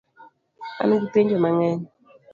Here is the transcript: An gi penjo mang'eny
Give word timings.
An 0.81 0.91
gi 1.01 1.07
penjo 1.13 1.35
mang'eny 1.43 1.81